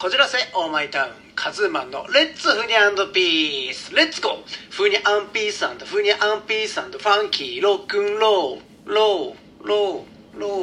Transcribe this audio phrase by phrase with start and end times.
[0.00, 3.94] こじらせ oh my town カズーマンの Let's ふにゃ and peace。
[3.94, 4.34] Let's go。
[4.70, 10.06] ふにゃ and peace ふにゃ and peace funky rock'n'roll roll roll
[10.36, 10.60] roll。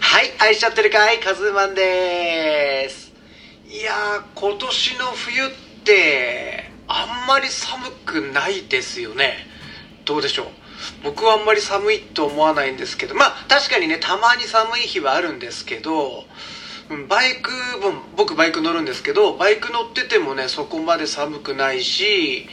[0.00, 3.12] はい愛しちゃってるかいカズーマンです。
[3.64, 5.48] いやー今年の冬っ
[5.84, 9.46] てあんまり寒くないですよね。
[10.04, 10.46] どうでしょう。
[11.04, 13.14] 僕はあんまり寒いと思わないんですけど。
[13.14, 16.24] まあ確かにねたまに寒い日はあるんですけど
[17.08, 17.50] バイク
[18.16, 22.48] 僕バイク乗るんですけどバイク乗っててもねそこまで寒くないし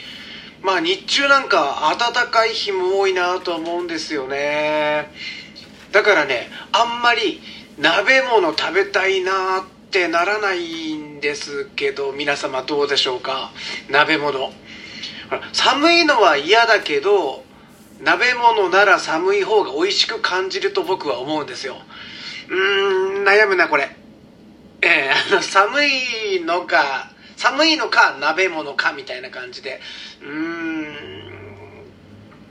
[0.62, 5.12] まあ日中なんか暖かい日も多いなと思うんですよね。
[5.92, 7.40] だからねあんまり
[7.78, 13.52] 鍋物食べたいなってならないんですけど皆様どうでしょうか？
[13.90, 14.52] 鍋物。
[15.54, 17.44] 寒いのは嫌だけど
[18.02, 21.78] 鍋物なら寒い方が美味しく感じると僕は思うんですよ。
[22.50, 23.96] うーん悩むなこれ。
[24.86, 29.82] えー、あの寒いのか寒いのか鍋物かみたいな感じで。
[30.22, 31.26] うーん。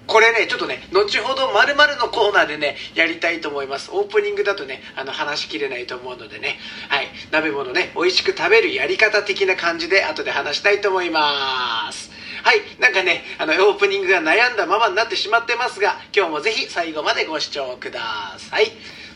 [0.06, 3.90] これねちょっとね後ほどまるのコーナーでねやりたいと思います。
[3.92, 6.58] オープニングだとねあの話しきれないと思うのでね。
[6.88, 7.06] はい。
[7.30, 12.10] 鍋物ね美味しく食べるやり方的な感じで後で話したいと思います。
[12.42, 12.60] はい。
[12.80, 18.00] なんかねあのオープニングが悩んだままになってしまってますが今日もぜひ最後までご視聴くだ
[18.38, 18.72] さい。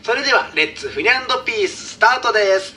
[0.09, 2.73] それではレッツフニャンドピーススタートです。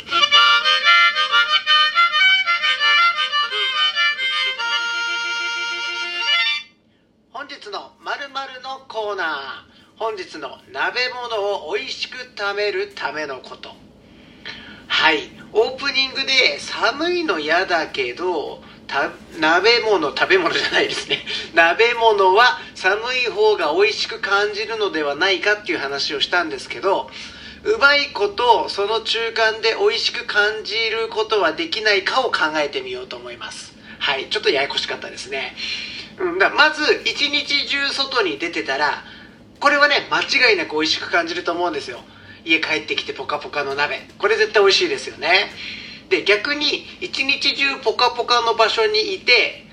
[7.32, 8.28] 本日のまる
[8.60, 9.28] のコーナー。
[9.96, 13.70] 本日の鍋物を美味しく食べるためのこと。
[14.88, 15.30] はい。
[15.54, 18.62] オープニングで寒いの嫌だけど
[19.40, 21.24] 鍋物食べ物じゃないですね。
[21.54, 27.08] 鍋物は寒い方が美味しく感じるのではないかっていう話をしたんですけど
[27.64, 33.72] うまいことその中間で美味しく感じることはできないかを考えてみようと思います。
[34.00, 35.54] はいちょっとややこしかったですね、
[36.18, 39.04] うん、だまず一日中外に出てたら
[39.60, 42.00] これはね間違いなく美味しく感じると思うんですよ。
[42.44, 44.00] 家帰ってきてポカポカの鍋。
[44.18, 45.52] これ絶対美味しいですよね。
[46.08, 49.70] で逆に一日中ポカポカの場所にいて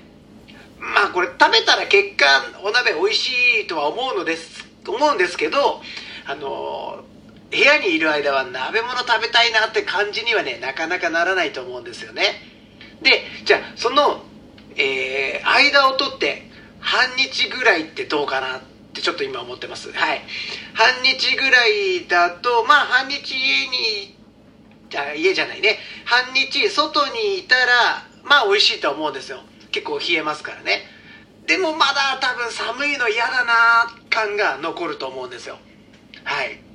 [0.80, 2.26] まあこれ食べたら結果
[2.64, 3.28] お鍋美味し
[3.64, 5.80] いとは思うのです思うんですけど
[6.26, 7.04] あの
[7.50, 12.22] 部屋にいる間は鍋物食べたいなって感じにはねなかなかならないと思うんですよね。
[13.02, 14.22] でじゃあその、
[14.76, 16.48] えー、間を取って
[16.78, 18.60] 半日ぐらいってどうかなっ
[18.94, 19.92] てちょっと今思ってます。
[19.92, 20.22] はい。
[20.74, 24.16] 半日ぐらいだとまあ半日家に
[24.88, 25.78] じゃ家じゃないね。
[26.04, 29.40] 半日外にいたらまあ美味しいと思うんですよ。
[29.70, 30.82] 結構冷えますからね
[31.46, 33.52] でもまだ多分寒いの嫌だな
[34.08, 35.58] 感が残ると思うんですよ
[36.24, 36.70] はい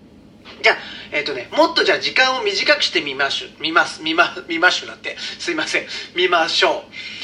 [0.61, 0.77] じゃあ、
[1.11, 5.85] えっ、ー、とね、もっとじゃあ時間を短くしてみましょう、見ます、見ま、見ましょうなって、すいません、
[6.15, 6.83] 見ましょ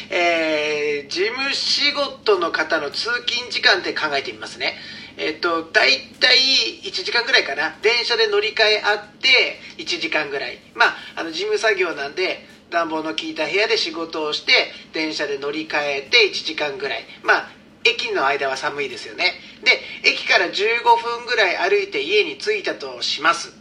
[0.10, 0.14] う。
[0.14, 4.76] えー、事務仕事の方の通勤時間って考えてみますね。
[5.18, 6.38] えっと、大体
[6.84, 7.76] 1時間ぐらいかな。
[7.82, 10.60] 電車で乗り換えあって1時間ぐらい。
[10.74, 14.52] まあ、あの、事務作業なんで、暖房の効いた部屋で仕事をして、
[14.94, 17.06] 電車で乗り換えて1時間ぐらい。
[17.22, 17.50] まあ、
[17.84, 19.34] 駅の間は寒いですよね。
[19.64, 23.54] で、駅から15分ぐらい歩いて家に着いたとします。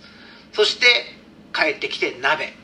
[0.53, 0.87] そして、
[1.53, 2.55] 帰ってきて鍋。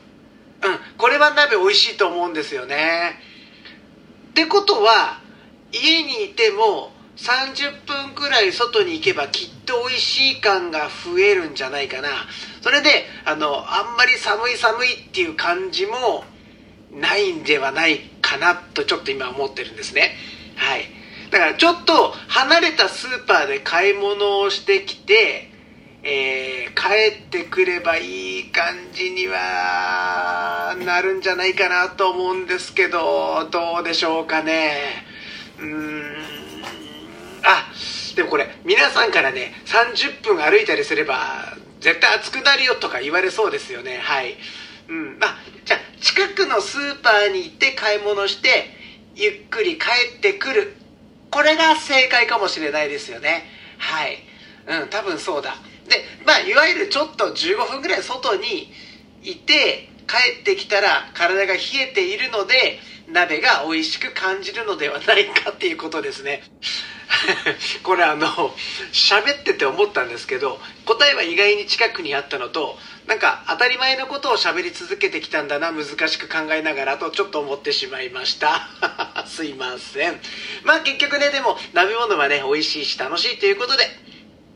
[0.62, 3.18] うん、これは鍋美味しいと思うんですよね。
[4.30, 5.20] ってことは、
[5.72, 12.08] 家にいても、30分くらい外に行けばきっと美味しい感が増えるんじゃないかな。
[12.60, 16.24] それで、あの、あんまり寒い寒いっていう感じも
[16.96, 20.14] ないんではないかなとちょっと今思ってるんですね。
[20.56, 20.84] はい。
[21.30, 25.50] だからちょっと離れたスーパーで買い物をしてきて、
[26.02, 35.04] えー、帰ってくればいい感じにはなるんじゃないかなと思うんですけど、どうでしょうかね。
[35.58, 36.16] うーん。
[37.46, 37.72] あ
[38.16, 44.34] でもこれ皆さんからね30分歩いたりすれば絶対暑くなるよとか言われそうですよねはい
[44.88, 45.38] うんあ
[46.06, 48.70] 近くのスーパーに行って買い物して
[49.16, 49.86] ゆっくり帰
[50.18, 50.76] ってくる。
[51.32, 53.42] これが正解かもしれないですよね。
[53.78, 54.18] はい。
[54.68, 55.56] うん多分そうだ。
[55.88, 58.72] でまあいわゆるちょっと15分ぐらい外に
[59.24, 61.60] いて帰ってきたら体が冷
[61.90, 62.78] えているので
[63.12, 66.44] 鍋が美味しく感じるのではないかっていうことですね。
[67.82, 68.28] これあの
[68.92, 78.68] 喋ってて思ったんですけど答えは意外に近くにあったのとなんか当たり前のことを喋り続けてきたんだな難しく考えながらとちょっと思ってしまいました。
[79.26, 80.20] すいません。
[80.64, 83.84] まあ結局ねでも鍋物はね美味しいし楽しいということで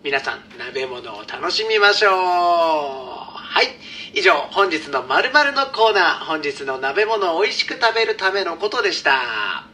[0.02, 2.12] 皆さん鍋物を楽しみましょう。
[2.12, 3.68] はい。
[4.14, 6.24] 以上本日のまるのコーナー。
[6.24, 9.64] 本日の鍋物を美味しく食べるためのことでした。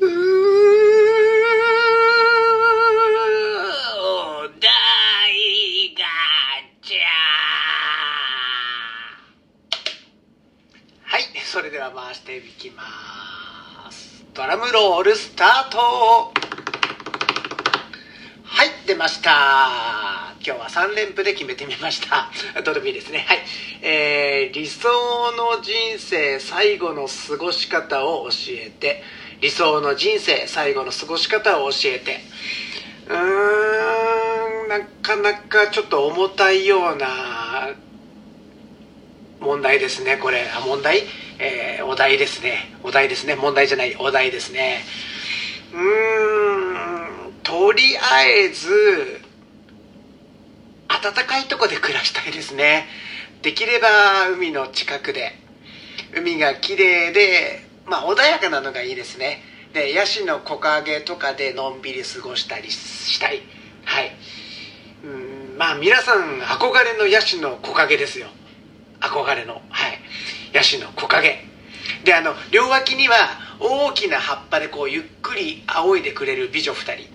[0.00, 0.51] うー
[12.22, 14.24] していきます。
[14.32, 15.78] ドラムロールスタート。
[18.44, 20.32] はい出ました。
[20.44, 22.30] 今日は3連符で決めてみました。
[22.62, 23.24] ドルビーですね。
[23.26, 23.38] はい。
[23.82, 24.88] えー、理想
[25.32, 29.02] の人生最後の過ごし方を教えて。
[29.40, 32.20] 理想の人生最後の過ごし方を教えて。
[33.08, 37.41] うーんなかなかちょっと重たいような
[39.42, 40.48] 問題ですねこれ。
[40.56, 41.02] あ問題、
[41.38, 42.72] えー、お題ですね。
[42.82, 43.34] お題ですね。
[43.34, 44.84] 問題じゃないお題ですね。
[45.72, 49.20] うーんとりあえず
[50.88, 52.86] 暖かいとこで暮らしたいですね。
[53.42, 55.32] できれば海の近くで。
[56.14, 59.42] 海が綺麗でまあ穏やかなのがいいですね。
[59.72, 63.42] でヤシの木陰とかでのんびり過ごしたりしたい。
[63.84, 64.16] はい。
[65.04, 68.28] うんまあ皆さん憧れのヤシの木陰ですよ。
[69.12, 70.00] 憧れのはい
[70.52, 71.44] ヤシの木陰。
[72.04, 73.16] であの両脇には
[73.60, 77.12] 大きな葉っぱでこうゆっくり仰いでくれる美女2人。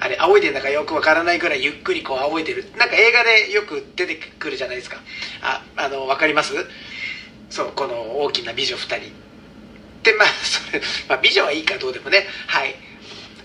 [0.00, 2.64] あれ仰いでんだかよくわからないぐらいゆっくりこう仰いでる。
[2.76, 4.96] なんか映画でよく出てくるじゃないですか。
[5.42, 6.52] ああの分かります？
[7.50, 9.12] そうこの大きな美女2人。
[10.02, 12.26] でまあそれ、まあ、美女はいいかどうでもね。
[12.46, 12.74] はい。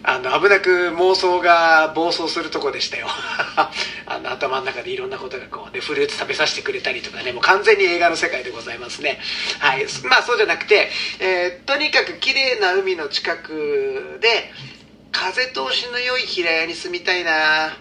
[0.04, 3.08] あの危なく妄想が暴走するとこでしたよ。
[4.06, 9.20] あの頭の中でいろんなことがこう、ね、フルーツ食べさせてくれたりとかねもう完全に映画の世界でございますね。
[9.60, 9.86] はい。
[10.04, 14.52] まあそうじゃなくて、えー、とにかく綺麗な海の近くで
[15.12, 17.78] 風通しの良い平屋に住みたいな。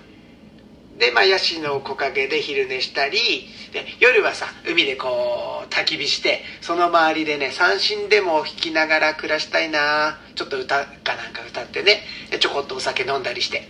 [0.98, 10.18] で、まあ、ヤシの木陰で昼寝したりで夜はさ海でこう焚き火してその周りでね三振でも弾きながら暮らしたいな。
[10.34, 12.02] ちょっと歌かなんか歌ってね。
[12.40, 13.68] ちょこっとお酒飲んだりして。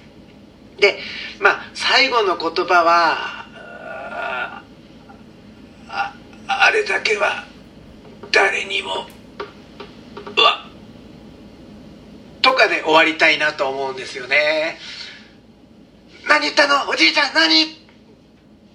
[0.79, 0.99] で
[1.41, 3.47] まあ最後の言葉は
[5.89, 6.15] あ
[6.47, 7.45] あれだけは
[8.33, 9.07] 誰にも
[10.37, 10.65] うわ
[12.43, 14.79] とかで終わりたいなと思うんですよね。
[16.29, 16.91] 何言ったの？
[16.91, 17.63] おじいちゃん何？
[17.65, 17.67] っ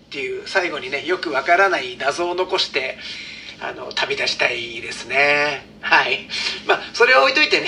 [0.10, 2.98] ていう最後にねよくわからない謎を残して
[3.62, 5.66] あの旅立ちたいですね。
[5.82, 6.28] はい。
[6.68, 7.68] まあそれは置いといてね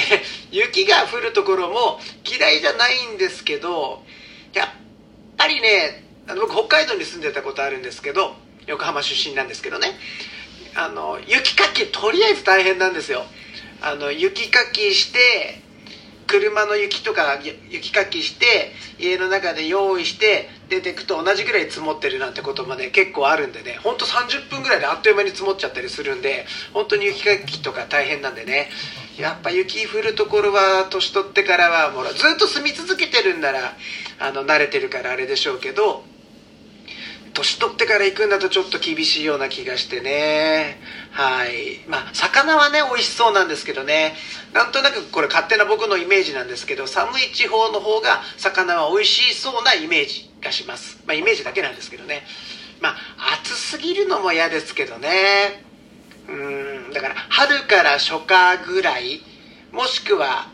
[0.51, 4.03] 雪が降るところも嫌いじゃないんですけど
[4.53, 4.67] やっ
[5.37, 8.35] ぱりねあの僕北海道に住んでたことあるんですけど
[8.67, 9.87] 横浜出身なんですけどね
[10.75, 13.23] あの雪かきとりあえず大変なんですよ。
[13.81, 15.61] あの雪かきして
[16.27, 17.39] 車の雪とか
[17.69, 23.79] 雪かきして家の中で用意して出てくと同じぐらい積もってるなんてこともね結構あるんでね。
[23.83, 28.69] ほんと30分ぐらいであっという間に積もっちゃったりするんで本当に雪かきとか大変なんでね。
[29.17, 33.77] やっぱ雪降るところは年取ってからはもうずっと住み続けてるんなら
[34.19, 36.03] あの慣れてるからあれでしょうけど
[37.35, 40.79] 年取ってから行くんだとちょっと厳しいような気がしてね。
[41.11, 41.81] はい。
[41.87, 44.15] まあ魚はね美味しそうなんですけどね。
[44.53, 50.97] なんとなくこれ勝手な僕のイメージなんですけど寒い地方の方が魚は美味しそうなイメージがします。
[51.05, 52.23] まあイメージだけなんですけどね。
[52.79, 52.95] まあ
[53.43, 55.63] 暑すぎるのも嫌ですけどね。
[56.29, 56.31] う
[56.89, 56.93] ん。
[56.93, 59.21] だから春から初夏ぐらい
[59.73, 60.47] もしくは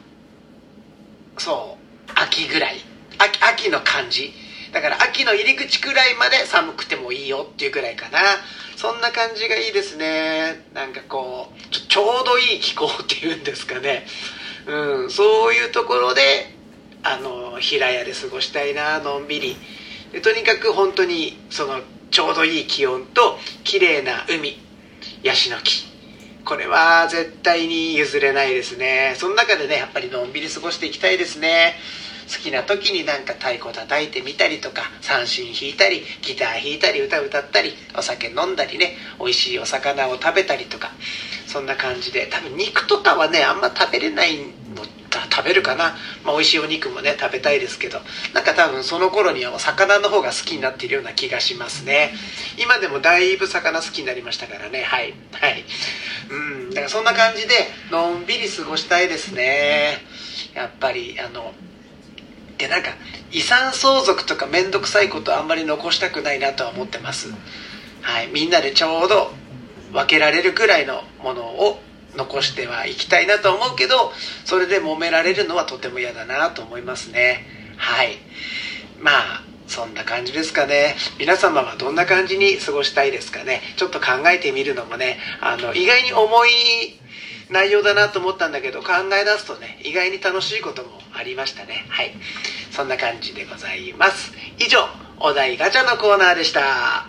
[1.37, 2.77] そう秋ぐらい。
[3.19, 4.33] 秋秋の感じ。
[4.71, 8.19] だから秋の入り口くらいまで寒くてもいいよっていうくらいかな。
[8.77, 10.65] そんな感じがいいですね。
[10.73, 14.05] なんかこうちょちょうどいい気候っていうんですかね。
[14.65, 16.21] うんそういうところで
[17.03, 19.57] あの平屋で過ごしたいなのんびり。
[20.13, 24.57] でとにかく本当にそのちょうどいい気温と綺麗な海
[25.23, 25.91] ヤシの木。
[26.43, 29.15] これは絶対に譲れないですね。
[29.17, 31.75] その中でねやっぱりのんびり過ごしていきたいですね。
[32.31, 40.91] 好きな時になんか太鼓叩いてみたりとか三振弾いたりギター弾いたり歌歌ったりお酒飲んだりね美味しいお魚を食べたりとか
[41.47, 44.85] そんな感じで多分肉とかはねあんま食べれないの
[45.29, 47.99] 食べるかな、まあ、美味しいお肉もね食べたいですけど
[48.33, 52.13] なんか多分その頃にはお魚の方が好きになっているような気がしますね。
[52.57, 54.83] 今でもだいぶ魚好きになりましたからね。
[54.83, 55.13] はい。
[55.33, 55.65] はい。
[56.29, 56.69] うん。
[56.69, 57.53] だからそんな感じで
[57.89, 59.99] のんびり過ごしたいですね。
[60.53, 61.53] やっぱりあの
[62.61, 62.91] でなんか
[63.31, 67.33] 遺産相続とか面倒くさいことあんまり残したくないなとは思ってます。
[68.01, 68.27] はい。
[68.27, 69.31] みんなでちょうど
[69.91, 71.79] 分けられるくらいのものを
[72.15, 74.11] 残してはいきたいなと思うけど
[74.45, 77.45] それで揉められるのはとても嫌だなと思いますね。
[77.77, 78.17] はい。
[78.99, 80.95] まあそんな感じですかね。
[81.17, 83.61] 皆様はどんな感じに過ごしたいですかね。
[83.77, 86.49] ちょっと考えてみるのもねあの意外に重い
[87.49, 91.85] 内容だなと思ったんだけど考え出すとね意外に楽しいこともありましたね。
[91.89, 92.11] はい。
[92.71, 94.31] そんな感じでございます。
[94.57, 94.87] 以上
[95.19, 97.05] お題ガチャのコーナーでした。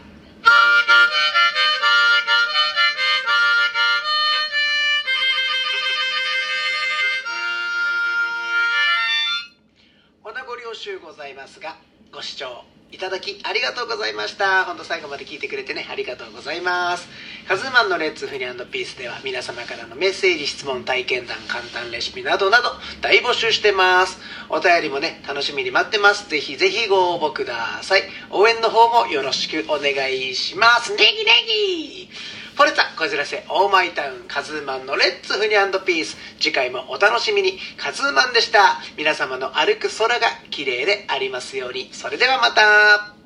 [10.24, 11.76] お名残惜しゅうございますが
[12.12, 14.64] ご視聴いただきありがとうございました。
[14.64, 17.08] 本当最後まで聞いてくれてねありがとうございます。
[17.48, 22.70] カズーマンのレッツフニャンドピースでは皆様からのメッセージ質問体験談簡単レシピなどなど
[23.00, 24.18] 大募集してます。
[24.48, 26.30] お便りもね楽しみに待ってます。
[26.30, 28.02] ぜひぜひご応募ください。
[28.30, 30.94] 応援の方もよろしくお願いします。
[30.94, 31.32] ネギネ
[32.06, 32.08] ギ
[32.54, 36.16] フォルツァこじらせオーマイタウンカズーマンのレッツフニャンドピース。
[36.38, 37.58] 次回もお楽しみに。
[37.76, 38.78] カズーマンでした。
[38.96, 41.88] 皆様の歩く空が綺麗でありますように。
[41.92, 43.21] それではまた。